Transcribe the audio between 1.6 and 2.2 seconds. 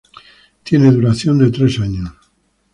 años.